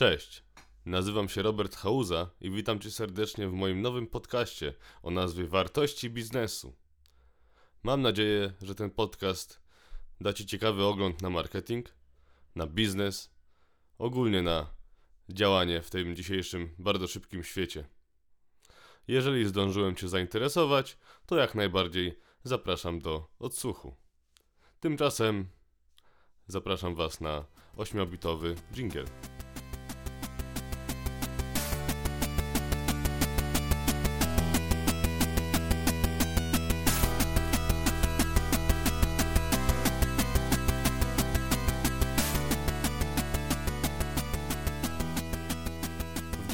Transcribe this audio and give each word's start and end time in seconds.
Cześć, 0.00 0.44
nazywam 0.86 1.28
się 1.28 1.42
Robert 1.42 1.76
Hauza 1.76 2.30
i 2.40 2.50
witam 2.50 2.80
Cię 2.80 2.90
serdecznie 2.90 3.48
w 3.48 3.52
moim 3.52 3.82
nowym 3.82 4.06
podcaście 4.06 4.74
o 5.02 5.10
nazwie 5.10 5.46
Wartości 5.46 6.10
Biznesu. 6.10 6.74
Mam 7.82 8.02
nadzieję, 8.02 8.52
że 8.62 8.74
ten 8.74 8.90
podcast 8.90 9.60
da 10.20 10.32
Ci 10.32 10.46
ciekawy 10.46 10.84
ogląd 10.84 11.22
na 11.22 11.30
marketing, 11.30 11.86
na 12.54 12.66
biznes, 12.66 13.30
ogólnie 13.98 14.42
na 14.42 14.66
działanie 15.28 15.82
w 15.82 15.90
tym 15.90 16.16
dzisiejszym 16.16 16.74
bardzo 16.78 17.06
szybkim 17.06 17.44
świecie. 17.44 17.84
Jeżeli 19.08 19.46
zdążyłem 19.46 19.96
Cię 19.96 20.08
zainteresować, 20.08 20.98
to 21.26 21.36
jak 21.36 21.54
najbardziej 21.54 22.18
zapraszam 22.44 22.98
do 22.98 23.28
odsłuchu. 23.38 23.96
Tymczasem 24.80 25.48
zapraszam 26.46 26.94
Was 26.94 27.20
na 27.20 27.44
8-bitowy 27.76 28.56
jingle. 28.74 29.04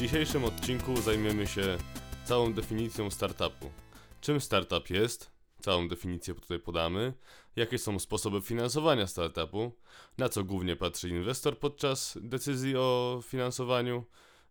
Dzisiejszym 0.07 0.45
odcinku 0.45 1.01
zajmiemy 1.01 1.47
się 1.47 1.77
całą 2.25 2.53
definicją 2.53 3.11
startupu. 3.11 3.71
Czym 4.21 4.41
startup 4.41 4.89
jest? 4.89 5.31
Całą 5.59 5.87
definicję 5.87 6.35
tutaj 6.35 6.59
podamy. 6.59 7.13
Jakie 7.55 7.77
są 7.77 7.99
sposoby 7.99 8.41
finansowania 8.41 9.07
startupu? 9.07 9.71
Na 10.17 10.29
co 10.29 10.43
głównie 10.43 10.75
patrzy 10.75 11.09
inwestor 11.09 11.59
podczas 11.59 12.17
decyzji 12.21 12.75
o 12.77 13.19
finansowaniu? 13.23 14.05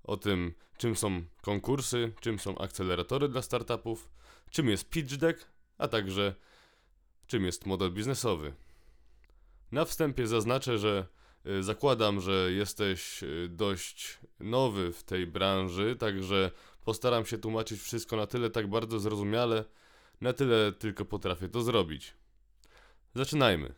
O 0.04 0.16
tym, 0.16 0.54
czym 0.78 0.96
są 0.96 1.22
konkursy, 1.42 2.12
czym 2.20 2.38
są 2.38 2.58
akceleratory 2.58 3.28
dla 3.28 3.42
startupów, 3.42 4.08
czym 4.50 4.68
jest 4.68 4.90
pitch 4.90 5.16
deck, 5.16 5.48
a 5.78 5.88
także 5.88 6.34
czym 7.26 7.44
jest 7.44 7.66
model 7.66 7.92
biznesowy. 7.92 8.54
Na 9.72 9.84
wstępie 9.84 10.26
zaznaczę, 10.26 10.78
że 10.78 11.06
zakładam, 11.60 12.20
że 12.20 12.52
jesteś 12.52 13.22
y, 13.22 13.48
dość 13.50 14.18
nowy 14.40 14.92
w 14.92 15.02
tej 15.02 15.26
branży, 15.26 15.96
także 15.96 16.50
postaram 16.84 17.26
się 17.26 17.38
tłumaczyć 17.38 17.80
wszystko 17.80 18.16
na 18.16 18.26
tyle 18.26 18.50
tak 18.50 18.70
bardzo 18.70 19.00
zrozumiale, 19.00 19.64
na 20.20 20.32
tyle 20.32 20.72
tylko 20.72 21.04
potrafię 21.04 21.48
to 21.48 21.62
zrobić. 21.62 22.14
Zaczynajmy. 23.14 23.74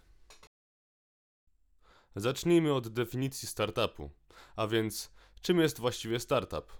Zacznijmy 2.16 2.74
od 2.74 2.88
definicji 2.88 3.48
startupu. 3.48 4.10
A 4.56 4.66
więc, 4.66 5.12
czym 5.42 5.60
jest 5.60 5.80
właściwie 5.80 6.20
startup? 6.20 6.72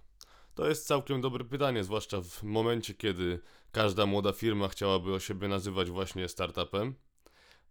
To 0.55 0.69
jest 0.69 0.86
całkiem 0.86 1.20
dobre 1.20 1.45
pytanie, 1.45 1.84
zwłaszcza 1.84 2.20
w 2.23 2.42
momencie, 2.42 2.95
kiedy 2.95 3.41
każda 3.73 4.06
młoda 4.06 4.33
firma 4.33 4.69
chciałaby 4.69 5.14
o 5.14 5.20
siebie 5.20 5.48
nazywać 5.48 5.91
właśnie 5.91 6.28
startupem. 6.28 6.95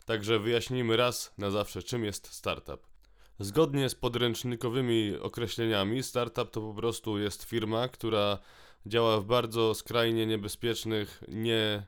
Także 0.06 0.40
wyjaśnijmy 0.40 0.98
raz 0.98 1.34
na 1.38 1.52
zawsze, 1.52 1.84
czym 1.84 2.06
jest 2.06 2.34
startup. 2.34 2.97
Zgodnie 3.40 3.90
z 3.90 3.96
podręcznikowymi 3.96 5.18
określeniami, 5.22 6.04
startup 6.04 6.52
to 6.52 6.62
po 6.62 6.74
prostu 6.74 7.20
jest 7.20 7.44
firma, 7.44 7.88
która 7.88 8.40
działa 8.86 9.20
w 9.20 9.26
bardzo 9.26 9.74
skrajnie 9.74 10.26
niebezpiecznych, 10.26 11.24
nie, 11.28 11.88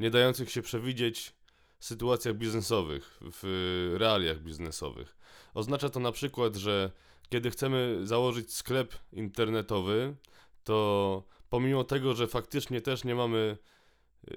nie 0.00 0.10
dających 0.10 0.50
się 0.50 0.62
przewidzieć 0.62 1.34
sytuacjach 1.80 2.34
biznesowych, 2.34 3.20
w 3.20 3.94
realiach 3.98 4.40
biznesowych. 4.40 5.16
Oznacza 5.54 5.88
to 5.88 6.00
na 6.00 6.12
przykład, 6.12 6.56
że 6.56 6.90
kiedy 7.28 7.50
chcemy 7.50 8.00
założyć 8.02 8.54
sklep 8.54 8.94
internetowy, 9.12 10.16
to 10.64 11.22
pomimo 11.50 11.84
tego, 11.84 12.14
że 12.14 12.26
faktycznie 12.26 12.80
też 12.80 13.04
nie 13.04 13.14
mamy, 13.14 13.58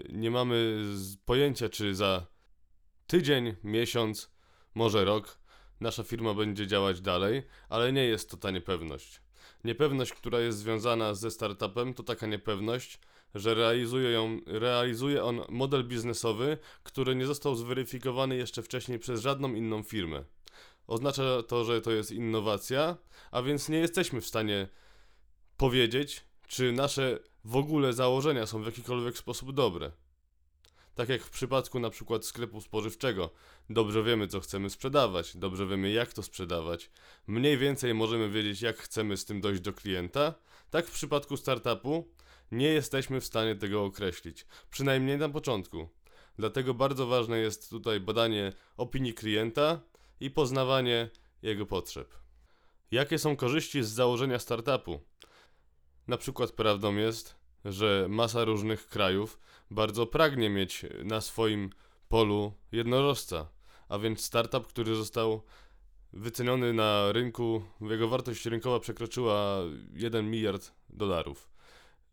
nie 0.09 0.31
mamy 0.31 0.84
pojęcia, 1.25 1.69
czy 1.69 1.96
za 1.96 2.25
tydzień, 3.08 3.56
miesiąc, 3.64 4.31
może 4.75 5.06
rok 5.06 5.47
nasza 5.80 6.04
firma 6.04 6.34
będzie 6.34 6.68
działać 6.68 7.02
dalej, 7.02 7.44
ale 7.70 7.94
nie 7.94 8.06
jest 8.06 8.30
to 8.30 8.38
ta 8.38 8.52
niepewność. 8.52 9.22
Niepewność, 9.64 10.14
która 10.14 10.40
jest 10.40 10.58
związana 10.58 11.14
ze 11.14 11.32
startupem, 11.32 11.94
to 11.94 12.04
taka 12.04 12.28
niepewność, 12.28 13.00
że 13.36 13.54
realizuje, 13.54 14.10
ją, 14.10 14.40
realizuje 14.46 15.24
on 15.24 15.42
model 15.50 15.88
biznesowy, 15.88 16.58
który 16.84 17.16
nie 17.16 17.26
został 17.26 17.56
zweryfikowany 17.56 18.36
jeszcze 18.36 18.64
wcześniej 18.64 19.00
przez 19.00 19.22
żadną 19.22 19.54
inną 19.54 19.84
firmę. 19.84 20.24
Oznacza 20.88 21.44
to, 21.44 21.66
że 21.66 21.82
to 21.82 21.92
jest 21.92 22.12
innowacja, 22.12 22.98
a 23.32 23.42
więc 23.42 23.70
nie 23.70 23.78
jesteśmy 23.78 24.22
w 24.22 24.28
stanie 24.28 24.68
powiedzieć, 25.58 26.24
czy 26.48 26.72
nasze 26.72 27.20
w 27.46 27.56
ogóle 27.56 27.94
założenia 27.94 28.46
są 28.46 28.64
w 28.64 28.66
jakikolwiek 28.66 29.18
sposób 29.18 29.54
dobre. 29.54 29.92
Tak 30.97 31.09
jak 31.09 31.22
w 31.22 31.30
przypadku 31.30 31.80
na 31.80 31.90
przykład 31.90 32.25
sklepu 32.25 32.62
spożywczego. 32.62 33.30
Dobrze 33.69 34.03
wiemy, 34.03 34.28
co 34.28 34.40
chcemy 34.40 34.69
sprzedawać, 34.69 35.38
dobrze 35.38 35.68
wiemy, 35.68 35.91
jak 35.91 36.13
to 36.13 36.24
sprzedawać. 36.24 36.91
Mniej 37.28 37.58
więcej 37.58 37.94
możemy 37.94 38.30
wiedzieć, 38.30 38.62
jak 38.62 38.78
chcemy 38.78 39.18
z 39.18 39.25
tym 39.25 39.41
dojść 39.41 39.62
do 39.62 39.74
klienta. 39.74 40.34
Tak 40.69 40.86
w 40.86 40.91
przypadku 40.91 41.38
startupu 41.38 42.07
nie 42.52 42.68
jesteśmy 42.68 43.22
w 43.22 43.25
stanie 43.25 43.56
tego 43.56 43.84
określić, 43.84 44.46
przynajmniej 44.69 45.18
na 45.18 45.30
początku. 45.30 45.90
Dlatego 46.38 46.74
bardzo 46.74 47.07
ważne 47.07 47.40
jest 47.40 47.69
tutaj 47.69 48.00
badanie 48.00 48.53
opinii 48.78 49.13
klienta 49.13 49.81
i 50.19 50.31
poznawanie 50.31 51.09
jego 51.41 51.66
potrzeb. 51.66 52.16
Jakie 52.91 53.19
są 53.19 53.36
korzyści 53.36 53.84
z 53.84 53.90
założenia 53.90 54.40
startupu? 54.40 55.00
Na 56.07 56.18
przykład 56.18 56.52
prawdą 56.52 56.96
jest, 56.96 57.36
że 57.70 58.06
masa 58.10 58.46
różnych 58.46 58.88
krajów 58.88 59.40
bardzo 59.72 60.06
pragnie 60.06 60.50
mieć 60.50 60.86
na 61.04 61.22
swoim 61.22 61.70
polu 62.10 62.54
jednorożca, 62.72 63.48
a 63.90 64.00
więc 64.00 64.22
startup, 64.22 64.68
który 64.68 64.96
został 64.96 65.42
wyceniony 66.14 66.74
na 66.74 67.12
rynku, 67.12 67.64
jego 67.82 68.08
wartość 68.08 68.46
rynkowa 68.46 68.80
przekroczyła 68.80 69.60
1 69.94 70.32
miliard 70.32 70.72
dolarów. 70.90 71.50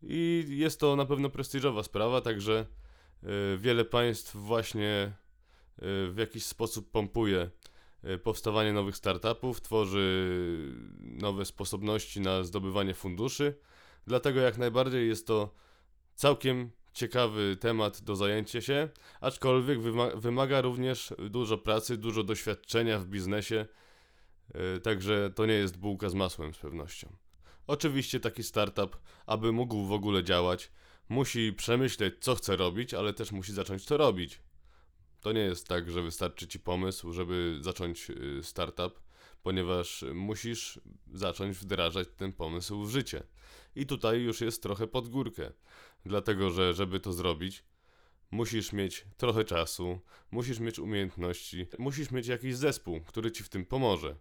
I 0.03 0.45
jest 0.49 0.79
to 0.79 0.95
na 0.95 1.05
pewno 1.05 1.29
prestiżowa 1.29 1.83
sprawa, 1.83 2.21
także 2.21 2.65
y, 3.23 3.57
wiele 3.57 3.85
państw 3.85 4.35
właśnie 4.35 5.13
y, 5.77 6.11
w 6.11 6.15
jakiś 6.17 6.45
sposób 6.45 6.91
pompuje 6.91 7.49
y, 8.03 8.17
powstawanie 8.17 8.73
nowych 8.73 8.97
startupów, 8.97 9.61
tworzy 9.61 10.35
nowe 10.99 11.45
sposobności 11.45 12.21
na 12.21 12.43
zdobywanie 12.43 12.93
funduszy. 12.93 13.55
Dlatego 14.07 14.39
jak 14.39 14.57
najbardziej 14.57 15.07
jest 15.07 15.27
to 15.27 15.55
całkiem 16.15 16.71
ciekawy 16.93 17.57
temat 17.59 18.01
do 18.01 18.15
zajęcia 18.15 18.61
się, 18.61 18.89
aczkolwiek 19.21 19.79
wyma- 19.79 20.19
wymaga 20.19 20.61
również 20.61 21.13
dużo 21.29 21.57
pracy, 21.57 21.97
dużo 21.97 22.23
doświadczenia 22.23 22.99
w 22.99 23.05
biznesie, 23.05 23.65
yy, 24.53 24.79
także 24.79 25.31
to 25.35 25.45
nie 25.45 25.53
jest 25.53 25.77
bułka 25.77 26.09
z 26.09 26.13
masłem 26.13 26.53
z 26.53 26.57
pewnością. 26.57 27.15
Oczywiście 27.67 28.19
taki 28.19 28.43
startup, 28.43 28.97
aby 29.25 29.51
mógł 29.51 29.85
w 29.85 29.91
ogóle 29.91 30.23
działać, 30.23 30.71
musi 31.09 31.53
przemyśleć, 31.53 32.13
co 32.19 32.35
chce 32.35 32.55
robić, 32.55 32.93
ale 32.93 33.13
też 33.13 33.31
musi 33.31 33.53
zacząć 33.53 33.85
to 33.85 33.97
robić. 33.97 34.41
To 35.21 35.31
nie 35.31 35.41
jest 35.41 35.67
tak, 35.67 35.91
że 35.91 36.01
wystarczy 36.01 36.47
ci 36.47 36.59
pomysł, 36.59 37.13
żeby 37.13 37.57
zacząć 37.61 38.09
yy, 38.09 38.43
startup, 38.43 38.99
ponieważ 39.43 40.05
musisz 40.13 40.79
zacząć 41.13 41.57
wdrażać 41.57 42.07
ten 42.17 42.33
pomysł 42.33 42.83
w 42.83 42.89
życie. 42.89 43.23
I 43.75 43.85
tutaj 43.85 44.21
już 44.21 44.41
jest 44.41 44.63
trochę 44.63 44.87
pod 44.87 45.09
górkę, 45.09 45.51
dlatego 46.05 46.51
że 46.51 46.73
żeby 46.73 46.99
to 46.99 47.13
zrobić, 47.13 47.63
musisz 48.31 48.73
mieć 48.73 49.05
trochę 49.17 49.43
czasu, 49.43 49.99
musisz 50.31 50.59
mieć 50.59 50.79
umiejętności, 50.79 51.67
musisz 51.79 52.11
mieć 52.11 52.27
jakiś 52.27 52.55
zespół, 52.55 53.01
który 53.01 53.31
ci 53.31 53.43
w 53.43 53.49
tym 53.49 53.65
pomoże. 53.65 54.15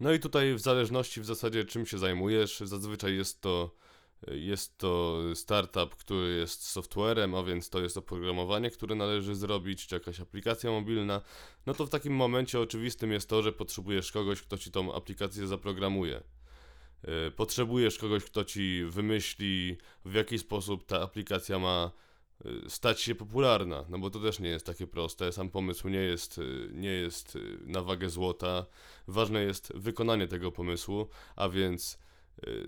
No 0.00 0.12
i 0.12 0.20
tutaj 0.20 0.54
w 0.54 0.60
zależności 0.60 1.20
w 1.20 1.26
zasadzie 1.26 1.64
czym 1.64 1.86
się 1.86 1.98
zajmujesz, 1.98 2.60
zazwyczaj 2.60 3.16
jest 3.16 3.40
to 3.40 3.76
jest 4.26 4.78
to 4.78 5.20
startup, 5.34 5.96
który 5.96 6.36
jest 6.36 6.68
softwarem, 6.68 7.34
a 7.34 7.42
więc 7.42 7.70
to 7.70 7.80
jest 7.80 7.96
oprogramowanie, 7.96 8.70
które 8.70 8.94
należy 8.94 9.34
zrobić, 9.34 9.86
czy 9.86 9.94
jakaś 9.94 10.20
aplikacja 10.20 10.70
mobilna. 10.70 11.22
No 11.66 11.74
to 11.74 11.86
w 11.86 11.90
takim 11.90 12.12
momencie 12.12 12.60
oczywistym 12.60 13.12
jest 13.12 13.28
to, 13.28 13.42
że 13.42 13.52
potrzebujesz 13.52 14.12
kogoś, 14.12 14.42
kto 14.42 14.58
ci 14.58 14.70
tą 14.70 14.94
aplikację 14.94 15.46
zaprogramuje. 15.46 16.22
Yy, 17.06 17.30
Potrzebujesz 17.30 17.98
kogoś, 17.98 18.24
kto 18.24 18.44
ci 18.44 18.84
wymyśli, 18.88 19.76
w 20.04 20.14
jaki 20.14 20.38
sposób 20.38 20.86
ta 20.86 21.02
aplikacja 21.02 21.58
ma 21.58 21.90
yy, 22.44 22.62
stać 22.68 23.00
się 23.00 23.14
popularna, 23.14 23.84
no 23.88 23.98
bo 23.98 24.10
to 24.10 24.20
też 24.20 24.40
nie 24.40 24.48
jest 24.48 24.66
takie 24.66 24.86
proste. 24.86 25.32
Sam 25.32 25.50
pomysł 25.50 25.88
nie 25.88 25.98
jest, 25.98 26.38
yy, 26.38 26.70
nie 26.72 26.92
jest 26.92 27.38
na 27.60 27.82
wagę 27.82 28.10
złota. 28.10 28.66
Ważne 29.08 29.42
jest 29.42 29.72
wykonanie 29.74 30.28
tego 30.28 30.52
pomysłu, 30.52 31.08
a 31.36 31.48
więc 31.48 31.98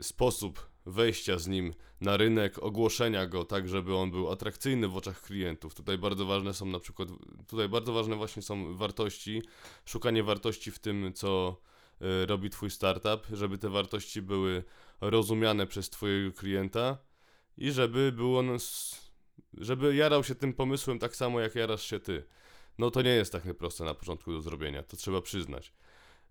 sposób 0.01 0.69
wejścia 0.87 1.39
z 1.39 1.49
nim 1.49 1.75
na 2.01 2.17
rynek, 2.17 2.59
ogłoszenia 2.63 3.27
go 3.27 3.45
tak, 3.45 3.69
żeby 3.69 3.97
on 3.97 4.11
był 4.11 4.31
atrakcyjny 4.31 4.89
w 4.89 4.97
oczach 4.97 5.23
klientów. 5.23 5.75
Tutaj 5.75 5.99
bardzo 5.99 6.27
ważne 6.27 6.55
są 6.55 6.67
na 6.67 6.81
przykład, 6.81 7.09
tutaj 7.49 7.69
bardzo 7.69 7.93
ważne 7.93 8.17
właśnie 8.17 8.43
są 8.43 8.77
wartości, 8.77 9.43
szukanie 9.85 10.23
wartości 10.23 10.71
w 10.71 10.79
tym, 10.79 11.13
co 11.15 11.57
y, 11.57 11.78
robi 12.27 12.51
twój 12.51 12.71
startup, 12.71 13.27
żeby 13.33 13.59
te 13.59 13.69
wartości 13.69 14.23
były 14.23 14.65
rozumiane 15.01 15.67
przez 15.67 15.91
twojego 15.91 16.33
klienta 16.33 16.99
i 17.57 17.71
żeby 17.71 18.13
był 18.13 18.39
on, 18.39 18.59
żeby 19.53 19.95
jarał 19.95 20.25
się 20.25 20.35
tym 20.35 20.53
pomysłem 20.53 20.99
tak 20.99 21.17
samo 21.17 21.41
jak 21.41 21.55
jarasz 21.55 21.85
się 21.85 22.01
ty. 22.01 22.25
No 22.79 22.91
to 22.91 23.03
nie 23.03 23.11
jest 23.11 23.33
tak 23.33 23.55
proste 23.59 23.85
na 23.85 23.95
początku 23.95 24.33
do 24.33 24.41
zrobienia, 24.41 24.83
to 24.83 24.97
trzeba 24.97 25.23
przyznać. 25.23 25.73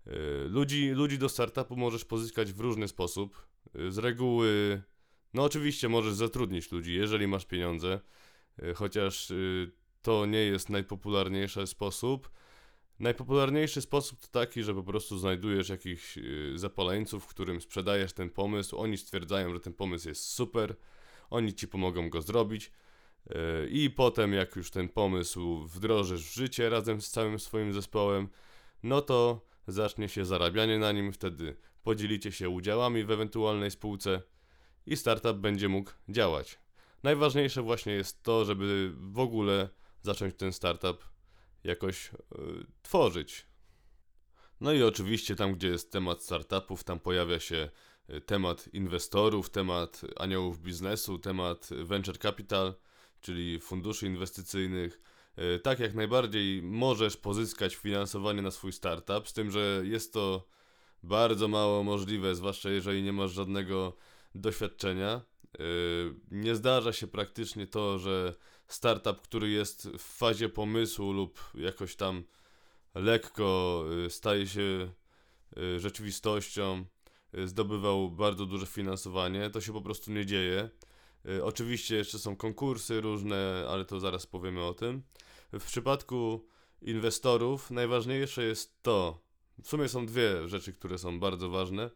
Y, 0.06 0.48
Ludzi, 0.48 0.90
ludzi 0.90 1.18
do 1.18 1.28
startupu 1.28 1.76
możesz 1.76 2.04
pozyskać 2.04 2.52
w 2.52 2.60
różny 2.60 2.88
sposób. 2.88 3.46
Y, 3.76 3.92
Z 3.92 3.98
reguły, 3.98 4.82
no 5.34 5.44
oczywiście 5.44 5.88
możesz 5.88 6.14
zatrudnić 6.14 6.72
ludzi, 6.72 6.94
jeżeli 6.94 7.26
masz 7.26 7.46
pieniądze, 7.46 8.00
y, 8.62 8.74
chociaż 8.74 9.30
y, 9.30 9.72
to 10.02 10.26
nie 10.26 10.38
jest 10.38 10.68
najpopularniejszy 10.70 11.66
sposób. 11.66 12.30
Najpopularniejszy 13.00 13.80
sposób 13.80 14.20
to 14.20 14.28
taki, 14.28 14.62
że 14.62 14.74
po 14.74 14.82
prostu 14.82 15.18
znajdujesz 15.18 15.68
jakichś 15.68 16.18
y, 16.18 16.52
zapaleńców, 16.54 17.26
którym 17.26 17.60
sprzedajesz 17.60 18.12
ten 18.12 18.30
pomysł. 18.30 18.78
Oni 18.78 18.96
stwierdzają, 18.96 19.54
że 19.54 19.60
ten 19.60 19.72
pomysł 19.72 20.08
jest 20.08 20.22
super, 20.22 20.76
oni 21.30 21.54
ci 21.54 21.68
pomogą 21.68 22.10
go 22.10 22.22
zrobić. 22.22 22.72
y, 23.26 23.34
I 23.70 23.90
potem, 23.90 24.32
jak 24.32 24.56
już 24.56 24.70
ten 24.70 24.88
pomysł 24.88 25.64
wdrożysz 25.66 26.30
w 26.30 26.34
życie 26.34 26.70
razem 26.70 27.00
z 27.00 27.10
całym 27.10 27.38
swoim 27.38 27.72
zespołem, 27.72 28.28
no 28.82 29.00
to 29.00 29.46
zacznie 29.66 30.08
się 30.08 30.24
zarabianie 30.24 30.78
na 30.78 30.92
nim. 30.92 31.12
Wtedy 31.12 31.56
podzielicie 31.82 32.32
się 32.32 32.48
udziałami 32.48 33.04
w 33.04 33.10
ewentualnej 33.10 33.70
spółce 33.70 34.22
i 34.86 34.96
startup 34.96 35.36
będzie 35.36 35.68
mógł 35.68 35.90
działać. 36.08 36.58
Najważniejsze 37.02 37.62
właśnie 37.62 37.92
jest 37.92 38.22
to, 38.22 38.44
żeby 38.44 38.92
w 38.96 39.18
ogóle 39.18 39.68
zacząć 40.02 40.34
ten 40.34 40.52
startup 40.52 41.04
jakoś 41.64 42.06
y, 42.08 42.12
tworzyć. 42.82 43.46
No 44.60 44.72
i 44.72 44.82
oczywiście 44.82 45.36
tam, 45.36 45.54
gdzie 45.54 45.68
jest 45.68 45.92
temat 45.92 46.22
startupów, 46.22 46.84
tam 46.84 47.00
pojawia 47.00 47.40
się 47.40 47.70
y, 48.10 48.20
temat 48.20 48.68
inwestorów, 48.72 49.50
temat 49.50 50.00
aniołów 50.16 50.60
biznesu, 50.60 51.18
temat 51.18 51.68
venture 51.84 52.18
capital, 52.18 52.74
czyli 53.20 53.60
funduszy 53.60 54.06
inwestycyjnych. 54.06 55.00
Y, 55.38 55.58
Tak 55.58 55.78
jak 55.78 55.94
najbardziej 55.94 56.62
możesz 56.62 57.16
pozyskać 57.16 57.74
finansowanie 57.74 58.42
na 58.42 58.50
swój 58.50 58.72
startup, 58.72 59.28
z 59.28 59.32
tym, 59.32 59.50
że 59.50 59.82
jest 59.84 60.12
to 60.12 60.48
bardzo 61.02 61.48
mało 61.48 61.84
możliwe, 61.84 62.34
zwłaszcza 62.34 62.70
jeżeli 62.70 63.02
nie 63.02 63.12
masz 63.12 63.30
żadnego 63.32 63.96
doświadczenia. 64.34 65.20
Y, 65.60 66.14
Nie 66.30 66.54
zdarza 66.54 66.92
się 66.92 67.06
praktycznie 67.06 67.66
to, 67.66 67.98
że 67.98 68.34
startup, 68.68 69.20
który 69.20 69.50
jest 69.50 69.88
w 69.88 70.02
fazie 70.02 70.48
pomysłu 70.48 71.12
lub 71.12 71.40
jakoś 71.54 71.96
tam 71.96 72.24
lekko 72.94 73.84
y, 74.06 74.10
staje 74.10 74.46
się 74.46 74.92
y, 75.58 75.80
rzeczywistością, 75.80 76.84
zdobywał 77.44 78.10
bardzo 78.10 78.46
duże 78.46 78.66
finansowanie. 78.66 79.50
To 79.50 79.60
się 79.60 79.72
po 79.72 79.82
prostu 79.82 80.12
nie 80.12 80.26
dzieje. 80.26 80.70
Oczywiście 81.42 81.96
jeszcze 81.96 82.18
są 82.18 82.36
konkursy 82.36 83.00
różne, 83.00 83.66
ale 83.68 83.84
to 83.84 84.00
zaraz 84.00 84.26
powiemy 84.26 84.64
o 84.64 84.74
tym. 84.74 85.02
W 85.52 85.64
przypadku 85.64 86.46
inwestorów 86.82 87.70
najważniejsze 87.70 88.44
jest 88.44 88.82
to, 88.82 89.22
w 89.62 89.68
sumie 89.68 89.88
są 89.88 90.06
dwie 90.06 90.48
rzeczy, 90.48 90.72
które 90.72 90.98
są 90.98 91.20
bardzo 91.20 91.48
ważne. 91.48 91.90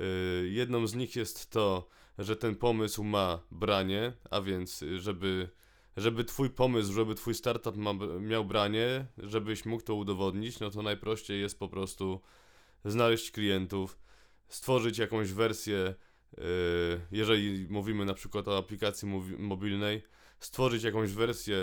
Y, 0.00 0.48
Jedną 0.50 0.86
z 0.86 0.94
nich 0.94 1.16
jest 1.16 1.50
to, 1.50 1.88
że 2.18 2.36
ten 2.36 2.56
pomysł 2.56 3.04
ma 3.04 3.42
branie, 3.50 4.12
a 4.30 4.40
więc 4.40 4.82
y, 4.82 5.00
żeby, 5.00 5.48
żeby 5.96 6.24
twój 6.24 6.50
pomysł, 6.50 6.92
żeby 6.92 7.14
twój 7.14 7.34
startup 7.34 7.76
ma, 7.76 7.92
miał 8.20 8.44
branie, 8.44 9.06
żebyś 9.18 9.64
mógł 9.64 9.82
to 9.82 9.94
udowodnić, 9.94 10.60
no 10.60 10.70
to 10.70 10.82
najprościej 10.82 11.40
jest 11.40 11.58
po 11.58 11.68
prostu 11.68 12.20
znaleźć 12.84 13.30
klientów, 13.30 13.98
stworzyć 14.48 14.98
jakąś 14.98 15.32
wersję, 15.32 15.94
y, 16.38 16.42
jeżeli 17.12 17.66
mówimy 17.70 18.04
na 18.04 18.14
przykład 18.14 18.48
o 18.48 18.58
aplikacji 18.58 19.08
mobilnej, 19.38 20.02
stworzyć 20.40 20.82
jakąś 20.82 21.12
wersję 21.12 21.56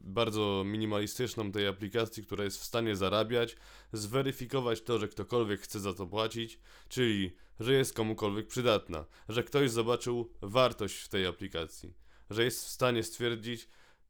bardzo 0.00 0.62
minimalistyczną 0.66 1.52
tej 1.52 1.66
aplikacji, 1.68 2.24
która 2.24 2.44
jest 2.44 2.60
w 2.60 2.64
stanie 2.64 2.96
zarabiać, 2.96 3.56
zweryfikować 3.92 4.82
to, 4.82 4.98
że 4.98 5.08
ktokolwiek 5.08 5.60
chce 5.60 5.80
za 5.80 5.94
to 5.94 6.06
płacić, 6.06 6.60
czyli 6.88 7.36
że 7.60 7.72
jest 7.72 7.94
komukolwiek 7.94 8.46
przydatna, 8.46 9.04
że 9.28 9.42
ktoś 9.42 9.70
zobaczył 9.70 10.32
wartość 10.42 10.96
w 10.96 11.08
tej 11.08 11.26
aplikacji, 11.26 11.94
że 12.30 12.44
jest 12.44 12.64
w 12.64 12.68
stanie 12.68 13.02
stwierdzić, 13.02 13.68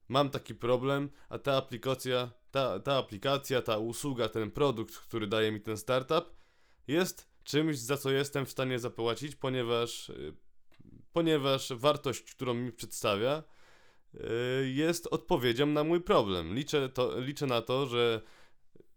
mam 0.08 0.30
taki 0.30 0.54
problem, 0.54 1.10
a 1.28 1.38
ta 1.38 1.56
aplikacja, 1.56 2.30
ta, 2.50 2.80
ta 2.80 2.96
aplikacja, 2.96 3.62
ta 3.62 3.78
usługa, 3.78 4.28
ten 4.28 4.50
produkt, 4.50 4.96
który 4.96 5.26
daje 5.26 5.52
mi 5.52 5.60
ten 5.60 5.76
startup, 5.76 6.24
jest 6.88 7.28
czymś, 7.44 7.78
za 7.78 7.96
co 7.96 8.10
jestem 8.10 8.46
w 8.46 8.50
stanie 8.50 8.78
zapłacić, 8.78 9.36
ponieważ, 9.36 10.08
y, 10.08 10.36
ponieważ 11.12 11.72
wartość, 11.72 12.34
którą 12.34 12.54
mi 12.54 12.72
przedstawia, 12.72 13.42
jest 14.64 15.06
odpowiedzią 15.06 15.66
na 15.66 15.84
mój 15.84 16.00
problem. 16.00 16.54
Liczę, 16.54 16.88
to, 16.88 17.20
liczę 17.20 17.46
na 17.46 17.62
to, 17.62 17.86
że 17.86 18.20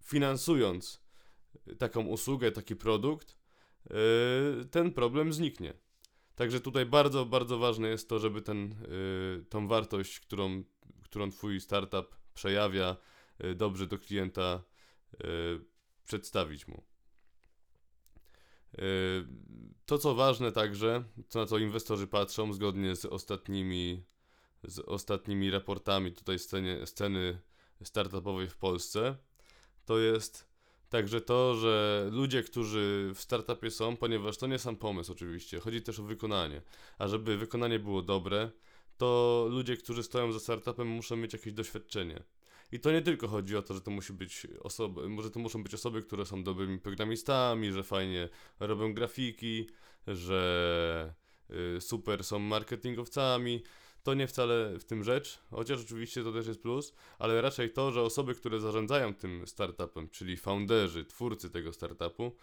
finansując 0.03 1.07
taką 1.77 2.05
usługę, 2.05 2.51
taki 2.51 2.75
produkt, 2.75 3.37
y, 4.61 4.65
ten 4.65 4.91
problem 4.93 5.33
zniknie. 5.33 5.73
Także 6.35 6.59
tutaj 6.59 6.85
bardzo, 6.85 7.25
bardzo 7.25 7.57
ważne 7.57 7.87
jest 7.87 8.09
to, 8.09 8.19
żeby 8.19 8.41
ten, 8.41 8.71
y, 8.71 9.45
tą 9.49 9.67
wartość, 9.67 10.19
którą, 10.19 10.63
którą 11.03 11.31
Twój 11.31 11.61
startup 11.61 12.15
przejawia, 12.33 12.97
dobrze 13.55 13.87
do 13.87 13.97
klienta 13.97 14.63
przedstawić 16.05 16.67
mu. 16.67 16.83
To, 19.85 19.97
co 19.97 20.15
ważne 20.15 20.51
także, 20.51 21.03
co 21.29 21.39
na 21.39 21.45
co 21.45 21.57
inwestorzy 21.57 22.07
patrzą, 22.07 22.53
zgodnie 22.53 22.95
z 22.95 23.05
ostatnimi, 23.05 24.03
z 24.63 24.79
ostatnimi 24.79 25.51
raportami 25.51 26.11
tutaj 26.11 26.39
scenie, 26.39 26.87
sceny 26.87 27.39
startupowej 27.83 28.47
w 28.47 28.57
Polsce, 28.57 29.15
to 29.85 29.99
jest 29.99 30.47
także 30.89 31.21
to, 31.21 31.55
że 31.55 32.05
ludzie, 32.11 32.43
którzy 32.43 33.11
w 33.15 33.21
startupie 33.21 33.71
są, 33.71 33.97
ponieważ 33.97 34.37
to 34.37 34.47
nie 34.47 34.59
sam 34.59 34.75
pomysł 34.75 35.11
oczywiście, 35.11 35.59
chodzi 35.59 35.81
też 35.81 35.99
o 35.99 36.03
wykonanie, 36.03 36.61
a 36.97 37.07
żeby 37.07 37.37
wykonanie 37.37 37.79
było 37.79 38.01
dobre, 38.01 38.51
to 38.97 39.45
ludzie, 39.49 39.77
którzy 39.77 40.03
stoją 40.03 40.31
za 40.31 40.39
startupem 40.39 40.87
muszą 40.87 41.15
mieć 41.15 41.33
jakieś 41.33 41.53
doświadczenie. 41.53 42.23
I 42.71 42.79
to 42.79 42.91
nie 42.91 43.01
tylko 43.01 43.27
chodzi 43.27 43.57
o 43.57 43.61
to, 43.61 43.73
że 43.73 43.81
to 43.81 43.91
musi 43.91 44.13
być 44.13 44.47
osoby, 44.59 45.09
może 45.09 45.31
to 45.31 45.39
muszą 45.39 45.63
być 45.63 45.73
osoby, 45.73 46.01
które 46.01 46.25
są 46.25 46.43
dobrymi 46.43 46.79
programistami, 46.79 47.71
że 47.71 47.83
fajnie 47.83 48.29
robią 48.59 48.93
grafiki, 48.93 49.67
że 50.07 51.13
y, 51.77 51.81
super 51.81 52.23
są 52.23 52.39
marketingowcami. 52.39 53.63
To 54.07 54.13
nie 54.13 54.27
wcale 54.27 54.79
w 54.79 54.83
tym 54.83 55.03
rzecz, 55.03 55.39
chociaż 55.51 55.81
oczywiście 55.81 56.23
to 56.23 56.31
też 56.33 56.47
jest 56.47 56.61
plus, 56.61 56.93
ale 57.19 57.41
raczej 57.41 57.73
to, 57.73 57.91
że 57.91 58.01
osoby, 58.01 58.35
które 58.35 58.59
zarządzają 58.59 59.13
tym 59.13 59.47
startupem, 59.47 60.09
czyli 60.09 60.37
founderzy, 60.37 61.05
twórcy 61.05 61.49
tego 61.49 61.73
startupu, 61.73 62.35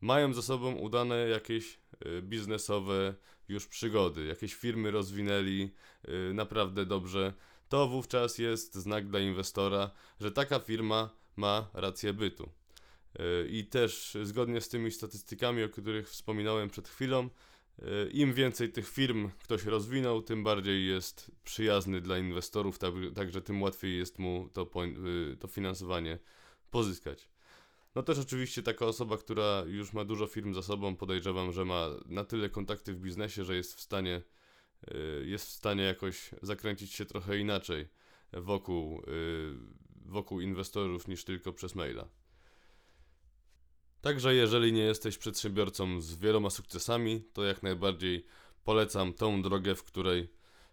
mają 0.00 0.34
za 0.34 0.42
sobą 0.42 0.74
udane 0.74 1.28
jakieś 1.28 1.78
y, 2.06 2.22
biznesowe 2.22 3.14
już 3.48 3.66
przygody, 3.66 4.24
jakieś 4.24 4.54
firmy 4.54 4.90
rozwinęli 4.90 5.70
y, 6.08 6.34
naprawdę 6.34 6.86
dobrze, 6.86 7.32
to 7.68 7.88
wówczas 7.88 8.38
jest 8.38 8.74
znak 8.74 9.08
dla 9.08 9.20
inwestora, 9.20 9.90
że 10.20 10.32
taka 10.32 10.58
firma 10.58 11.10
ma 11.36 11.70
rację 11.74 12.12
bytu. 12.12 12.48
Y, 13.20 13.48
I 13.48 13.64
też 13.64 14.16
zgodnie 14.22 14.60
z 14.60 14.68
tymi 14.68 14.90
statystykami, 14.90 15.64
o 15.64 15.68
których 15.68 16.08
wspominałem 16.08 16.70
przed 16.70 16.88
chwilą, 16.88 17.28
im 18.12 18.34
więcej 18.34 18.72
tych 18.72 18.88
firm 18.88 19.30
ktoś 19.42 19.64
rozwinął, 19.64 20.22
tym 20.22 20.44
bardziej 20.44 20.86
jest 20.86 21.30
przyjazny 21.44 22.00
dla 22.00 22.18
inwestorów, 22.18 22.78
tak, 22.78 22.92
także 23.14 23.42
tym 23.42 23.62
łatwiej 23.62 23.98
jest 23.98 24.18
mu 24.18 24.48
to, 24.52 24.70
y, 25.32 25.36
to 25.36 25.48
finansowanie 25.48 26.18
pozyskać. 26.70 27.28
No 27.94 28.02
też 28.02 28.18
oczywiście 28.18 28.62
taka 28.62 28.86
osoba, 28.86 29.18
która 29.18 29.64
już 29.66 29.92
ma 29.92 30.04
dużo 30.04 30.26
firm 30.26 30.54
za 30.54 30.62
sobą, 30.62 30.96
podejrzewam, 30.96 31.52
że 31.52 31.64
ma 31.64 31.88
na 32.06 32.24
tyle 32.24 32.50
kontakty 32.50 32.92
w 32.94 33.00
biznesie, 33.00 33.44
że 33.44 33.56
jest 33.56 33.74
w 33.74 33.80
stanie, 33.80 34.22
y, 34.94 35.26
jest 35.26 35.46
w 35.46 35.50
stanie 35.50 35.82
jakoś 35.82 36.30
zakręcić 36.42 36.92
się 36.92 37.04
trochę 37.04 37.38
inaczej 37.38 37.88
wokół, 38.32 39.00
y, 39.00 39.54
wokół 40.06 40.40
inwestorów 40.40 41.08
niż 41.08 41.24
tylko 41.24 41.52
przez 41.52 41.74
maila. 41.74 42.08
Także 44.02 44.34
jeżeli 44.34 44.72
nie 44.72 44.82
jesteś 44.82 45.18
przedsiębiorcą 45.18 46.00
z 46.00 46.14
wieloma 46.14 46.50
sukcesami, 46.50 47.22
to 47.32 47.44
jak 47.44 47.62
najbardziej 47.62 48.26
polecam 48.64 49.12
tą 49.12 49.42
drogę, 49.42 49.74
w 49.74 49.84
której, 49.84 50.28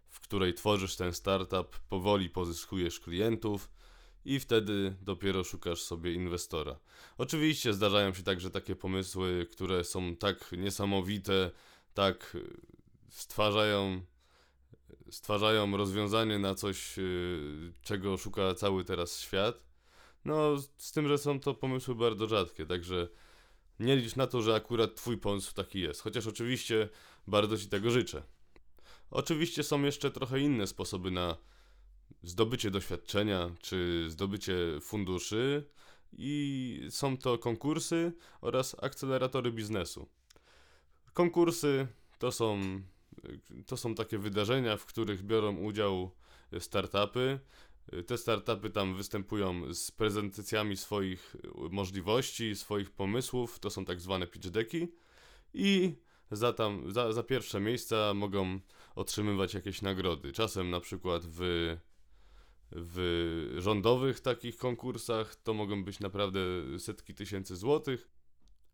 w 0.10 0.20
której 0.20 0.54
tworzysz 0.54 0.96
ten 0.96 1.14
startup, 1.14 1.80
powoli 1.90 2.30
pozyskujesz 2.30 3.00
klientów 3.00 3.70
i 4.26 4.40
wtedy 4.40 4.96
dopiero 5.02 5.44
szukasz 5.44 5.82
sobie 5.82 6.14
inwestora. 6.14 6.80
Oczywiście 7.18 7.74
zdarzają 7.74 8.14
się 8.14 8.24
także 8.24 8.50
takie 8.50 8.76
pomysły, 8.76 9.48
które 9.52 9.84
są 9.84 10.16
tak 10.16 10.52
niesamowite, 10.52 11.52
tak 11.94 12.36
y, 12.36 12.62
stwarzają, 13.10 14.02
stwarzają 15.10 15.78
rozwiązanie 15.78 16.40
na 16.40 16.56
coś, 16.56 17.00
y, 17.00 17.74
czego 17.82 18.18
szuka 18.18 18.54
cały 18.54 18.84
teraz 18.84 19.20
świat. 19.20 19.69
No, 20.26 20.58
z 20.78 20.92
tym, 20.92 21.08
że 21.08 21.18
są 21.18 21.40
to 21.40 21.54
pomysły 21.54 21.96
bardzo 21.96 22.28
rzadkie, 22.28 22.66
także 22.66 23.08
Nie 23.80 23.96
licz 23.96 24.16
na 24.16 24.28
to, 24.28 24.42
że 24.42 24.56
akurat 24.56 24.96
twój 24.96 25.18
pomysł 25.18 25.54
taki 25.54 25.80
jest, 25.80 26.02
chociaż 26.02 26.28
oczywiście 26.28 26.90
bardzo 27.28 27.58
ci 27.58 27.68
tego 27.68 27.92
życzę. 27.92 28.24
Oczywiście 29.12 29.64
są 29.64 29.82
jeszcze 29.82 30.12
trochę 30.12 30.40
inne 30.40 30.68
sposoby 30.68 31.12
na 31.12 31.38
zdobycie 32.24 32.72
doświadczenia 32.72 33.50
czy 33.62 34.06
zdobycie 34.10 34.56
funduszy 34.82 35.70
i 36.14 36.82
są 36.90 37.18
to 37.18 37.38
konkursy 37.38 38.14
oraz 38.42 38.76
akceleratory 38.84 39.52
biznesu. 39.52 40.10
Konkursy 41.14 41.88
to 42.20 42.32
są, 42.32 42.62
to 43.66 43.78
są 43.78 43.96
takie 43.96 44.18
wydarzenia, 44.18 44.78
w 44.78 44.86
których 44.86 45.24
biorą 45.24 45.58
udział 45.58 46.12
startupy. 46.60 47.40
Te 48.08 48.18
startupy 48.18 48.70
tam 48.70 48.96
występują 48.96 49.74
z 49.74 49.92
prezentacjami 49.92 50.78
swoich 50.78 51.36
możliwości, 51.72 52.56
swoich 52.56 52.92
pomysłów. 52.92 53.60
To 53.60 53.70
są 53.70 53.86
tak 53.86 54.02
zwane 54.02 54.28
pitch 54.28 54.50
decki. 54.50 54.88
I 55.54 55.96
za, 56.32 56.54
tam, 56.54 56.92
za, 56.92 57.14
za 57.14 57.24
pierwsze 57.24 57.60
miejsca 57.60 58.14
mogą 58.14 58.60
otrzymywać 58.96 59.54
jakieś 59.54 59.82
nagrody. 59.82 60.32
Czasem 60.32 60.70
na 60.70 60.80
przykład 60.80 61.24
w, 61.26 61.40
w 62.72 63.56
rządowych 63.58 64.20
takich 64.20 64.58
konkursach 64.58 65.36
to 65.36 65.54
mogą 65.54 65.84
być 65.84 66.00
naprawdę 66.00 66.40
setki 66.80 67.14
tysięcy 67.14 67.56
złotych, 67.56 68.10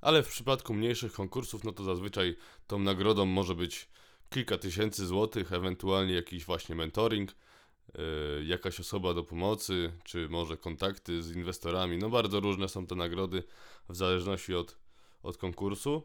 ale 0.01 0.24
w 0.24 0.27
przypadku 0.27 0.74
mniejszych 0.74 1.13
konkursów, 1.13 1.63
no 1.63 1.72
to 1.72 1.84
zazwyczaj 1.84 2.36
tą 2.67 2.79
nagrodą 2.79 3.25
może 3.25 3.55
być 3.55 3.89
kilka 4.29 4.57
tysięcy 4.57 5.05
złotych, 5.05 5.53
ewentualnie 5.53 6.13
jakiś 6.13 6.45
właśnie 6.45 6.75
mentoring, 6.75 7.36
jakaś 8.44 8.80
osoba 8.80 9.14
do 9.14 9.24
pomocy, 9.24 9.92
czy 10.04 10.30
może 10.30 10.58
kontakty 10.58 11.24
z 11.24 11.36
inwestorami. 11.36 11.98
No 11.98 12.10
bardzo 12.10 12.40
różne 12.40 12.70
są 12.70 12.88
te 12.88 12.96
nagrody 12.96 13.44
w 13.90 13.96
zależności 13.96 14.56
od, 14.56 14.78
od 15.24 15.38
konkursu. 15.38 16.04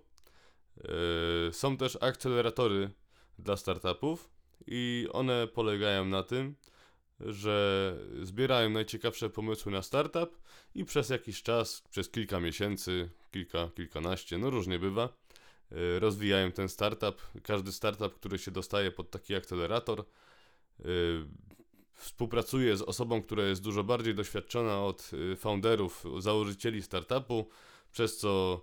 Yy, 0.76 1.52
są 1.52 1.76
też 1.76 1.98
akceleratory 2.00 2.90
dla 3.38 3.56
startupów 3.56 4.30
i 4.66 5.08
one 5.12 5.46
polegają 5.46 6.04
na 6.04 6.22
tym, 6.22 6.54
że 7.20 7.96
zbierają 8.22 8.70
najciekawsze 8.70 9.30
pomysły 9.30 9.72
na 9.72 9.82
startup 9.82 10.40
i 10.74 10.84
przez 10.84 11.08
jakiś 11.08 11.42
czas, 11.42 11.82
przez 11.90 12.10
kilka 12.10 12.40
miesięcy, 12.40 13.10
kilka, 13.30 13.70
kilkanaście, 13.76 14.38
no 14.38 14.50
różnie 14.50 14.78
bywa, 14.78 15.08
yy, 15.70 16.00
rozwijają 16.00 16.52
ten 16.52 16.68
startup. 16.68 17.22
Każdy 17.42 17.72
startup, 17.72 18.14
który 18.14 18.38
się 18.38 18.50
dostaje 18.50 18.90
pod 18.90 19.10
taki 19.10 19.34
akcelerator, 19.34 20.04
współpracuje 22.00 22.76
z 22.76 22.82
osobą, 22.82 23.22
która 23.22 23.44
jest 23.44 23.62
dużo 23.62 23.84
bardziej 23.84 24.14
doświadczona 24.14 24.84
od 24.84 25.12
yy, 25.12 25.36
founderów, 25.36 26.04
założycieli 26.18 26.82
startupu, 26.82 27.48
przez 27.92 28.16
co 28.18 28.62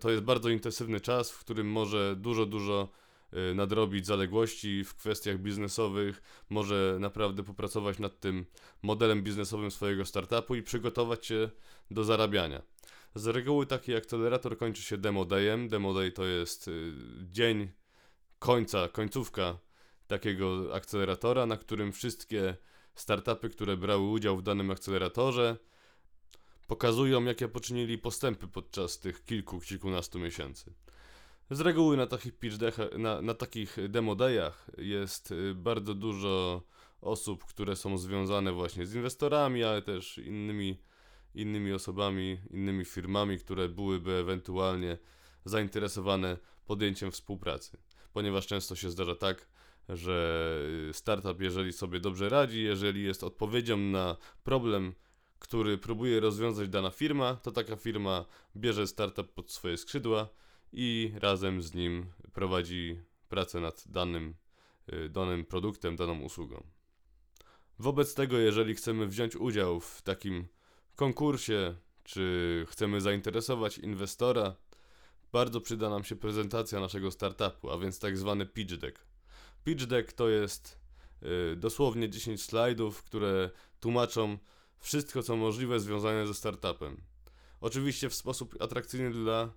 to 0.00 0.10
jest 0.10 0.22
bardzo 0.22 0.48
intensywny 0.48 1.00
czas, 1.00 1.30
w 1.30 1.38
którym 1.38 1.70
może 1.70 2.16
dużo, 2.16 2.46
dużo 2.46 2.88
y, 3.50 3.54
nadrobić 3.54 4.06
zaległości 4.06 4.84
w 4.84 4.94
kwestiach 4.94 5.38
biznesowych, 5.38 6.22
może 6.50 6.96
naprawdę 7.00 7.42
popracować 7.42 7.98
nad 7.98 8.20
tym 8.20 8.46
modelem 8.82 9.22
biznesowym 9.22 9.70
swojego 9.70 10.04
startupu 10.04 10.54
i 10.54 10.62
przygotować 10.62 11.26
się 11.26 11.50
do 11.90 12.04
zarabiania. 12.04 12.62
Z 13.14 13.26
reguły 13.26 13.66
taki 13.66 13.94
akcelerator 13.94 14.58
kończy 14.58 14.82
się 14.82 14.98
demo 14.98 15.24
dayem. 15.24 15.68
Demo 15.68 15.94
day 15.94 16.12
to 16.12 16.24
jest 16.24 16.68
y, 16.68 16.92
dzień 17.30 17.68
końca, 18.38 18.88
końcówka 18.88 19.58
takiego 20.06 20.74
akceleratora, 20.74 21.46
na 21.46 21.56
którym 21.56 21.92
wszystkie 21.92 22.56
startupy, 22.94 23.50
które 23.50 23.76
brały 23.76 24.10
udział 24.10 24.36
w 24.36 24.42
danym 24.42 24.70
akceleratorze, 24.70 25.56
pokazują, 26.66 27.24
jakie 27.24 27.48
poczynili 27.48 27.98
postępy 27.98 28.48
podczas 28.48 28.98
tych 28.98 29.24
kilku, 29.24 29.60
kilkunastu 29.60 30.18
miesięcy. 30.18 30.74
Z 31.50 31.60
reguły 31.60 31.96
na 31.96 32.06
takich 32.06 32.32
na, 32.98 33.22
na 33.22 33.34
takich 33.34 33.76
demo 33.88 34.14
dayach 34.14 34.66
jest 34.78 35.30
y, 35.30 35.54
bardzo 35.54 35.94
dużo 35.94 36.62
osób, 37.00 37.44
które 37.44 37.76
są 37.76 37.98
związane 37.98 38.52
właśnie 38.52 38.86
z 38.86 38.94
inwestorami, 38.94 39.64
ale 39.64 39.82
też 39.82 40.18
innymi, 40.18 40.78
innymi 41.34 41.72
osobami, 41.72 42.38
innymi 42.50 42.84
firmami, 42.84 43.38
które 43.38 43.68
byłyby 43.68 44.12
ewentualnie 44.12 44.98
zainteresowane 45.44 46.36
podjęciem 46.64 47.10
współpracy. 47.10 47.78
Ponieważ 48.12 48.46
często 48.46 48.76
się 48.76 48.90
zdarza 48.90 49.14
tak, 49.14 49.48
że 49.88 50.48
startup, 50.92 51.40
jeżeli 51.40 51.72
sobie 51.72 52.00
dobrze 52.00 52.28
radzi, 52.28 52.62
jeżeli 52.62 53.04
jest 53.04 53.24
odpowiedzią 53.24 53.76
na 53.76 54.16
problem, 54.44 54.94
który 55.38 55.78
próbuje 55.78 56.20
rozwiązać 56.20 56.68
dana 56.68 56.90
firma, 56.90 57.34
to 57.34 57.52
taka 57.52 57.76
firma 57.76 58.24
bierze 58.56 58.86
startup 58.86 59.32
pod 59.32 59.52
swoje 59.52 59.76
skrzydła 59.76 60.28
i 60.72 61.12
razem 61.20 61.62
z 61.62 61.74
nim 61.74 62.06
prowadzi 62.32 63.00
pracę 63.28 63.60
nad 63.60 63.84
danym, 63.88 64.34
y, 64.92 65.08
danym 65.08 65.44
produktem, 65.44 65.96
daną 65.96 66.20
usługą. 66.20 66.66
Wobec 67.78 68.14
tego, 68.14 68.38
jeżeli 68.38 68.74
chcemy 68.74 69.06
wziąć 69.06 69.36
udział 69.36 69.80
w 69.80 70.02
takim 70.02 70.46
konkursie, 70.96 71.76
czy 72.04 72.64
chcemy 72.68 73.00
zainteresować 73.00 73.78
inwestora, 73.78 74.56
bardzo 75.32 75.60
przyda 75.60 75.90
nam 75.90 76.04
się 76.04 76.16
prezentacja 76.16 76.80
naszego 76.80 77.10
startupu, 77.10 77.70
a 77.70 77.78
więc 77.78 77.98
tak 77.98 78.18
zwany 78.18 78.46
pitch 78.46 78.74
deck. 78.76 79.15
Pitch 79.66 79.84
deck 79.84 80.12
to 80.12 80.28
jest 80.28 80.78
y, 81.52 81.56
dosłownie 81.56 82.08
10 82.10 82.42
slajdów, 82.42 83.02
które 83.02 83.50
tłumaczą 83.80 84.38
wszystko 84.78 85.22
co 85.22 85.36
możliwe 85.36 85.80
związane 85.80 86.26
ze 86.26 86.34
startupem. 86.34 87.00
Oczywiście 87.60 88.08
w 88.08 88.14
sposób 88.14 88.62
atrakcyjny 88.62 89.10
dla 89.10 89.50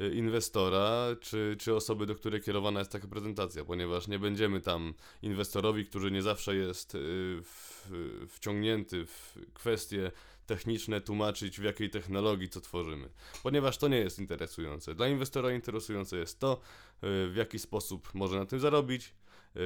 y, 0.00 0.14
inwestora, 0.14 1.06
czy, 1.20 1.56
czy 1.60 1.74
osoby, 1.74 2.06
do 2.06 2.14
której 2.14 2.40
kierowana 2.42 2.80
jest 2.80 2.92
taka 2.92 3.08
prezentacja, 3.08 3.64
ponieważ 3.64 4.08
nie 4.08 4.18
będziemy 4.18 4.60
tam 4.60 4.94
inwestorowi, 5.22 5.86
który 5.86 6.10
nie 6.10 6.22
zawsze 6.22 6.56
jest 6.56 6.94
y, 6.94 6.98
w, 7.42 7.90
wciągnięty 8.28 9.06
w 9.06 9.38
kwestie 9.54 10.12
techniczne, 10.46 11.00
tłumaczyć 11.00 11.60
w 11.60 11.62
jakiej 11.62 11.90
technologii 11.90 12.48
co 12.48 12.60
tworzymy, 12.60 13.08
ponieważ 13.42 13.78
to 13.78 13.88
nie 13.88 13.98
jest 13.98 14.18
interesujące. 14.18 14.94
Dla 14.94 15.08
inwestora 15.08 15.52
interesujące 15.52 16.16
jest 16.16 16.38
to, 16.38 16.60
w 17.02 17.32
jaki 17.36 17.58
sposób 17.58 18.14
może 18.14 18.38
na 18.38 18.46
tym 18.46 18.60
zarobić, 18.60 19.14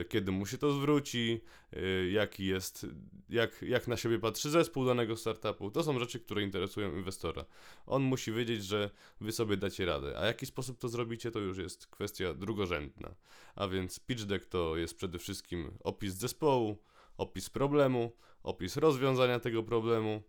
kiedy 0.09 0.33
mu 0.33 0.47
się 0.47 0.59
to 0.59 0.73
zwróci, 0.73 1.41
e, 1.73 2.11
jaki 2.11 2.47
jest, 2.47 2.87
jak, 3.29 3.62
jak 3.62 3.89
na 3.89 3.97
siebie 3.97 4.19
patrzy 4.19 4.51
zespół 4.51 4.87
danego 4.87 5.17
startupu. 5.17 5.71
To 5.71 5.83
są 5.83 5.99
rzeczy, 5.99 6.21
które 6.21 6.43
interesują 6.43 6.97
inwestora. 6.97 7.45
On 7.87 8.03
musi 8.03 8.33
wiedzieć, 8.33 8.65
że 8.65 8.91
wy 9.21 9.33
sobie 9.33 9.57
dacie 9.57 9.87
radę, 9.87 10.19
a 10.19 10.27
jaki 10.27 10.47
sposób 10.47 10.79
to 10.79 10.89
zrobicie, 10.89 11.31
to 11.31 11.39
już 11.39 11.59
jest 11.59 11.87
kwestia 11.87 12.35
drugorzędna. 12.35 13.15
A 13.55 13.69
więc 13.69 14.01
pitch 14.01 14.23
deck 14.23 14.47
to 14.47 14.77
jest 14.77 14.97
przede 14.97 15.19
wszystkim 15.19 15.79
opis 15.85 16.15
zespołu, 16.15 16.83
opis 17.17 17.51
problemu, 17.51 18.12
opis 18.43 18.77
rozwiązania 18.77 19.41
tego 19.41 19.62
problemu, 19.62 20.23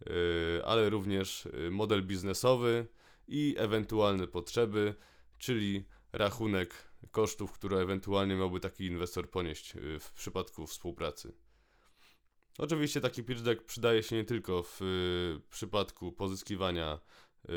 e, 0.00 0.66
ale 0.66 0.90
również 0.90 1.48
model 1.70 2.02
biznesowy 2.02 2.86
i 3.28 3.54
ewentualne 3.58 4.26
potrzeby, 4.26 4.94
czyli 5.38 5.84
rachunek 6.12 6.89
kosztów, 7.10 7.52
które 7.52 7.78
ewentualnie 7.78 8.36
miałby 8.36 8.60
taki 8.60 8.86
inwestor 8.86 9.30
ponieść 9.30 9.76
y, 9.76 9.98
w 10.00 10.12
przypadku 10.12 10.66
współpracy. 10.66 11.32
Oczywiście 12.58 13.00
taki 13.00 13.24
pitch 13.24 13.40
deck 13.40 13.64
przydaje 13.64 14.02
się 14.02 14.16
nie 14.16 14.24
tylko 14.24 14.62
w 14.62 14.82
y, 14.82 15.40
przypadku 15.50 16.12
pozyskiwania 16.12 17.00
y, 17.44 17.50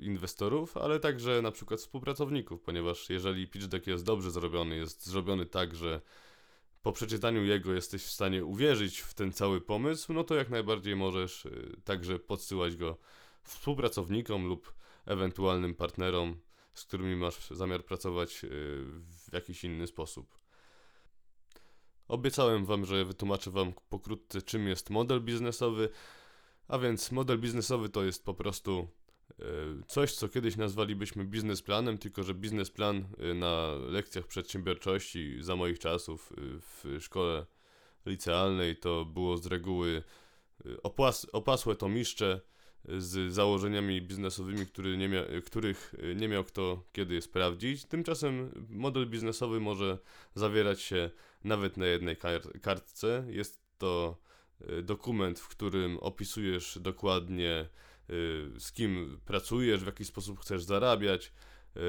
inwestorów, 0.00 0.76
ale 0.76 1.00
także 1.00 1.42
na 1.42 1.50
przykład 1.50 1.80
współpracowników, 1.80 2.60
ponieważ 2.60 3.10
jeżeli 3.10 3.48
pitch 3.48 3.66
deck 3.66 3.86
jest 3.86 4.04
dobrze 4.04 4.30
zrobiony, 4.30 4.76
jest 4.76 5.06
zrobiony 5.06 5.46
tak, 5.46 5.74
że 5.74 6.00
po 6.82 6.92
przeczytaniu 6.92 7.44
jego 7.44 7.72
jesteś 7.72 8.02
w 8.02 8.10
stanie 8.10 8.44
uwierzyć 8.44 9.00
w 9.00 9.14
ten 9.14 9.32
cały 9.32 9.60
pomysł, 9.60 10.12
no 10.12 10.24
to 10.24 10.34
jak 10.34 10.50
najbardziej 10.50 10.96
możesz 10.96 11.48
także 11.84 12.18
podsyłać 12.18 12.76
go 12.76 12.98
współpracownikom 13.42 14.46
lub 14.46 14.74
ewentualnym 15.06 15.74
partnerom 15.74 16.40
z 16.74 16.84
którymi 16.84 17.16
masz 17.16 17.50
zamiar 17.50 17.84
pracować 17.84 18.44
y, 18.44 18.48
w 19.28 19.32
jakiś 19.32 19.64
inny 19.64 19.86
sposób. 19.86 20.38
Obiecałem 22.08 22.64
Wam, 22.64 22.84
że 22.84 23.04
wytłumaczę 23.04 23.50
Wam 23.50 23.72
pokrótce, 23.88 24.42
czym 24.42 24.68
jest 24.68 24.90
model 24.90 25.20
biznesowy. 25.20 25.88
A 26.68 26.78
więc 26.78 27.12
model 27.12 27.38
biznesowy 27.38 27.88
to 27.88 28.04
jest 28.04 28.24
po 28.24 28.34
prostu 28.34 28.88
y, 29.30 29.34
coś, 29.86 30.14
co 30.14 30.28
kiedyś 30.28 30.56
nazwalibyśmy 30.56 31.24
biznesplanem, 31.24 31.98
tylko 31.98 32.22
że 32.22 32.34
biznesplan 32.34 33.04
y, 33.30 33.34
na 33.34 33.68
lekcjach 33.74 34.26
przedsiębiorczości 34.26 35.36
za 35.40 35.56
moich 35.56 35.78
czasów 35.78 36.32
w 36.38 36.96
szkole 37.00 37.46
licealnej 38.06 38.76
to 38.76 39.04
było 39.04 39.36
z 39.36 39.46
reguły 39.46 40.02
opłas, 40.82 41.26
opasłe 41.32 41.76
tomiszcze 41.76 42.40
z 42.88 43.32
założeniami 43.32 44.02
biznesowymi, 44.02 44.66
który 44.66 44.96
nie 44.96 45.08
mia 45.08 45.22
których 45.46 45.94
nie 46.16 46.28
miał 46.28 46.44
kto 46.44 46.84
kiedy 46.92 47.22
sprawdzić. 47.22 47.84
Tymczasem 47.84 48.66
model 48.68 49.06
biznesowy 49.06 49.60
może 49.60 49.98
zawierać 50.34 50.80
się 50.80 51.10
nawet 51.44 51.76
na 51.76 51.86
jednej 51.86 52.16
kar 52.16 52.60
kartce. 52.62 53.24
Jest 53.28 53.62
to 53.78 54.18
y, 54.70 54.82
dokument, 54.82 55.40
w 55.40 55.48
którym 55.48 55.98
opisujesz 55.98 56.78
dokładnie 56.80 57.68
z 58.58 58.72
kim 58.72 59.20
pracujesz, 59.24 59.82
w 59.82 59.86
jaki 59.86 60.04
sposób 60.04 60.40
chcesz 60.40 60.62
zarabiać, 60.62 61.32
y, 61.76 61.80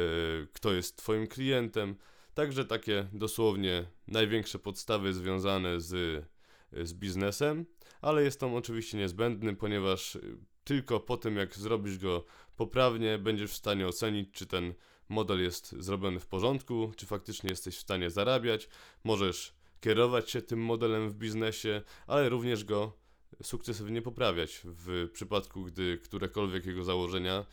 kto 0.54 0.74
jest 0.74 0.98
Twoim 0.98 1.28
klientem. 1.28 1.96
Także 2.34 2.66
takie 2.66 3.08
dosłownie 3.14 3.86
największe 4.08 4.60
podstawy 4.60 5.14
związane 5.14 5.82
z, 5.82 6.26
z 6.72 6.94
biznesem, 6.94 7.66
ale 8.02 8.24
jest 8.24 8.44
on 8.44 8.56
oczywiście 8.56 8.98
niezbędny, 8.98 9.56
ponieważ 9.56 10.18
tylko 10.64 11.00
po 11.00 11.18
tym, 11.18 11.38
jak 11.38 11.56
zrobisz 11.56 11.98
go 11.98 12.24
poprawnie, 12.56 13.18
będziesz 13.18 13.52
w 13.52 13.56
stanie 13.56 13.88
ocenić, 13.88 14.32
czy 14.32 14.46
ten 14.46 14.74
model 15.10 15.42
jest 15.42 15.72
zrobiony 15.72 16.20
w 16.20 16.28
porządku, 16.28 16.92
czy 16.96 17.06
faktycznie 17.06 17.50
jesteś 17.50 17.78
w 17.78 17.82
stanie 17.82 18.10
zarabiać. 18.10 18.70
Możesz 19.04 19.54
kierować 19.82 20.32
się 20.32 20.42
tym 20.42 20.60
modelem 20.60 21.10
w 21.10 21.16
biznesie, 21.16 21.82
ale 22.08 22.30
również 22.30 22.64
go 22.64 22.98
sukcesywnie 23.44 24.02
poprawiać 24.02 24.62
w 24.64 25.10
przypadku, 25.14 25.64
gdy 25.64 25.98
którekolwiek 25.98 26.66
jego 26.66 26.84
założenia 26.84 27.46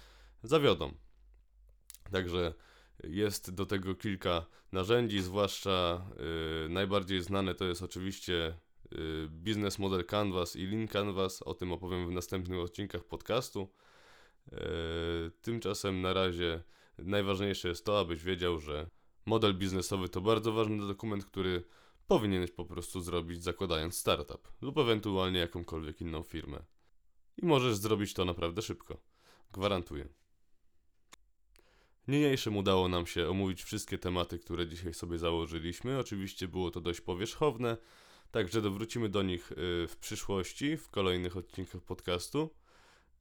zawiodą. 0.42 0.94
Także 2.12 2.54
jest 3.04 3.50
do 3.50 3.66
tego 3.66 3.94
kilka 3.94 4.46
narzędzi, 4.72 5.20
zwłaszcza 5.22 6.06
y, 6.66 6.68
najbardziej 6.68 7.22
znane 7.22 7.54
to 7.54 7.64
jest 7.64 7.82
oczywiście 7.82 8.54
y, 8.92 9.28
Business 9.28 9.78
Model 9.78 10.04
Canvas 10.04 10.56
i 10.56 10.66
Lean 10.66 10.88
Canvas. 10.88 11.42
O 11.42 11.54
tym 11.54 11.72
opowiem 11.72 12.08
w 12.08 12.12
następnych 12.12 12.60
odcinkach 12.60 13.04
podcastu. 13.04 13.68
Y, 14.52 14.56
tymczasem 15.42 16.02
na 16.02 16.12
razie 16.12 16.62
najważniejsze 16.98 17.68
jest 17.68 17.84
to, 17.84 18.00
abyś 18.00 18.22
wiedział, 18.22 18.58
że 18.58 18.90
model 19.26 19.54
biznesowy 19.54 20.08
to 20.08 20.20
bardzo 20.20 20.52
ważny 20.52 20.86
dokument, 20.86 21.24
który 21.24 21.64
powinieneś 22.06 22.50
po 22.50 22.64
prostu 22.64 23.00
zrobić 23.00 23.42
zakładając 23.42 23.96
startup 23.96 24.48
lub 24.60 24.78
ewentualnie 24.78 25.38
jakąkolwiek 25.38 26.00
inną 26.00 26.22
firmę. 26.22 26.62
I 27.42 27.46
możesz 27.46 27.76
zrobić 27.76 28.14
to 28.14 28.24
naprawdę 28.24 28.62
szybko. 28.62 29.00
Gwarantuję. 29.52 30.08
Niniejszym 32.08 32.56
udało 32.56 32.88
nam 32.88 33.06
się 33.06 33.28
omówić 33.28 33.62
wszystkie 33.62 33.98
tematy, 33.98 34.38
które 34.38 34.68
dzisiaj 34.68 34.94
sobie 34.94 35.18
założyliśmy. 35.18 35.98
Oczywiście 35.98 36.48
było 36.48 36.70
to 36.70 36.80
dość 36.80 37.00
powierzchowne, 37.00 37.76
także 38.30 38.62
dowrócimy 38.62 39.08
do 39.08 39.22
nich 39.22 39.52
y, 39.52 39.56
w 39.88 39.96
przyszłości, 40.00 40.76
w 40.76 40.88
kolejnych 40.88 41.36
odcinkach 41.36 41.82
podcastu. 41.82 42.50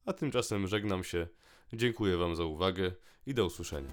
A 0.05 0.13
tymczasem 0.13 0.67
żegnam 0.67 1.03
się, 1.03 1.27
dziękuję 1.73 2.17
Wam 2.17 2.35
za 2.35 2.43
uwagę 2.43 2.91
i 3.25 3.33
do 3.33 3.45
usłyszenia. 3.45 3.89